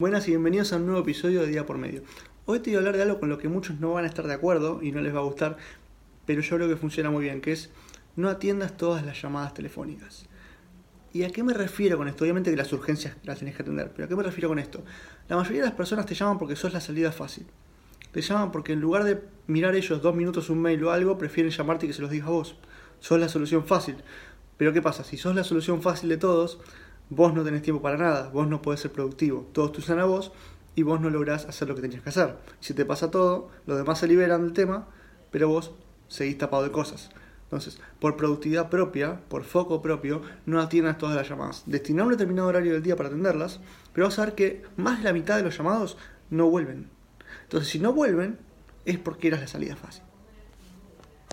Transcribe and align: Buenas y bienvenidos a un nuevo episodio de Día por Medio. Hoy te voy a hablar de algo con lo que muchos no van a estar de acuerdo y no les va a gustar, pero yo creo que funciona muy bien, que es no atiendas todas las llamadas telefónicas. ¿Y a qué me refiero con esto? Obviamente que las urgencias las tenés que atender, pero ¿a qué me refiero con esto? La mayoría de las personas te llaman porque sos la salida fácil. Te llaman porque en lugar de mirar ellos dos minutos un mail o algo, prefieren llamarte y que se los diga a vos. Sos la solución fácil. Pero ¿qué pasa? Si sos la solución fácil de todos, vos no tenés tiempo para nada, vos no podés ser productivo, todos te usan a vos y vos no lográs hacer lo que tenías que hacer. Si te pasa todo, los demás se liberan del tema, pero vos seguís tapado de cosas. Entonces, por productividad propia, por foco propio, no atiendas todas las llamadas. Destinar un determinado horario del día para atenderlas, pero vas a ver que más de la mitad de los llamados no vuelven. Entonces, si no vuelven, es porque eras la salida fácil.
Buenas 0.00 0.26
y 0.26 0.32
bienvenidos 0.32 0.72
a 0.72 0.76
un 0.78 0.86
nuevo 0.86 1.02
episodio 1.02 1.42
de 1.42 1.46
Día 1.46 1.66
por 1.66 1.78
Medio. 1.78 2.02
Hoy 2.46 2.58
te 2.58 2.70
voy 2.70 2.74
a 2.74 2.78
hablar 2.78 2.96
de 2.96 3.02
algo 3.02 3.20
con 3.20 3.28
lo 3.28 3.38
que 3.38 3.46
muchos 3.46 3.78
no 3.78 3.92
van 3.92 4.04
a 4.04 4.08
estar 4.08 4.26
de 4.26 4.34
acuerdo 4.34 4.82
y 4.82 4.90
no 4.90 5.00
les 5.00 5.14
va 5.14 5.20
a 5.20 5.22
gustar, 5.22 5.56
pero 6.26 6.42
yo 6.42 6.56
creo 6.56 6.68
que 6.68 6.74
funciona 6.74 7.12
muy 7.12 7.22
bien, 7.22 7.40
que 7.40 7.52
es 7.52 7.70
no 8.16 8.28
atiendas 8.28 8.76
todas 8.76 9.06
las 9.06 9.22
llamadas 9.22 9.54
telefónicas. 9.54 10.26
¿Y 11.12 11.22
a 11.22 11.30
qué 11.30 11.44
me 11.44 11.54
refiero 11.54 11.96
con 11.96 12.08
esto? 12.08 12.24
Obviamente 12.24 12.50
que 12.50 12.56
las 12.56 12.72
urgencias 12.72 13.16
las 13.22 13.38
tenés 13.38 13.54
que 13.54 13.62
atender, 13.62 13.92
pero 13.92 14.06
¿a 14.06 14.08
qué 14.08 14.16
me 14.16 14.24
refiero 14.24 14.48
con 14.48 14.58
esto? 14.58 14.82
La 15.28 15.36
mayoría 15.36 15.60
de 15.60 15.68
las 15.68 15.76
personas 15.76 16.06
te 16.06 16.16
llaman 16.16 16.38
porque 16.38 16.56
sos 16.56 16.72
la 16.72 16.80
salida 16.80 17.12
fácil. 17.12 17.46
Te 18.10 18.20
llaman 18.20 18.50
porque 18.50 18.72
en 18.72 18.80
lugar 18.80 19.04
de 19.04 19.22
mirar 19.46 19.76
ellos 19.76 20.02
dos 20.02 20.16
minutos 20.16 20.50
un 20.50 20.60
mail 20.60 20.82
o 20.82 20.90
algo, 20.90 21.18
prefieren 21.18 21.52
llamarte 21.52 21.86
y 21.86 21.90
que 21.90 21.94
se 21.94 22.02
los 22.02 22.10
diga 22.10 22.26
a 22.26 22.30
vos. 22.30 22.56
Sos 22.98 23.20
la 23.20 23.28
solución 23.28 23.64
fácil. 23.64 23.94
Pero 24.56 24.72
¿qué 24.72 24.82
pasa? 24.82 25.04
Si 25.04 25.16
sos 25.16 25.36
la 25.36 25.44
solución 25.44 25.82
fácil 25.82 26.08
de 26.08 26.16
todos, 26.16 26.58
vos 27.10 27.34
no 27.34 27.44
tenés 27.44 27.62
tiempo 27.62 27.82
para 27.82 27.96
nada, 27.96 28.30
vos 28.30 28.48
no 28.48 28.62
podés 28.62 28.80
ser 28.80 28.92
productivo, 28.92 29.48
todos 29.52 29.72
te 29.72 29.80
usan 29.80 29.98
a 29.98 30.04
vos 30.04 30.32
y 30.74 30.82
vos 30.82 31.00
no 31.00 31.10
lográs 31.10 31.46
hacer 31.46 31.68
lo 31.68 31.74
que 31.74 31.82
tenías 31.82 32.02
que 32.02 32.08
hacer. 32.08 32.36
Si 32.60 32.74
te 32.74 32.84
pasa 32.84 33.10
todo, 33.10 33.50
los 33.66 33.78
demás 33.78 33.98
se 33.98 34.08
liberan 34.08 34.42
del 34.42 34.52
tema, 34.52 34.88
pero 35.30 35.48
vos 35.48 35.72
seguís 36.08 36.38
tapado 36.38 36.62
de 36.62 36.70
cosas. 36.70 37.10
Entonces, 37.44 37.78
por 38.00 38.16
productividad 38.16 38.70
propia, 38.70 39.20
por 39.28 39.44
foco 39.44 39.80
propio, 39.80 40.22
no 40.46 40.60
atiendas 40.60 40.98
todas 40.98 41.14
las 41.14 41.28
llamadas. 41.28 41.62
Destinar 41.66 42.06
un 42.06 42.12
determinado 42.12 42.48
horario 42.48 42.72
del 42.72 42.82
día 42.82 42.96
para 42.96 43.08
atenderlas, 43.08 43.60
pero 43.92 44.06
vas 44.06 44.18
a 44.18 44.24
ver 44.24 44.34
que 44.34 44.62
más 44.76 44.98
de 44.98 45.04
la 45.04 45.12
mitad 45.12 45.36
de 45.36 45.44
los 45.44 45.56
llamados 45.56 45.96
no 46.30 46.50
vuelven. 46.50 46.90
Entonces, 47.42 47.68
si 47.68 47.78
no 47.78 47.92
vuelven, 47.92 48.38
es 48.84 48.98
porque 48.98 49.28
eras 49.28 49.40
la 49.40 49.46
salida 49.46 49.76
fácil. 49.76 50.02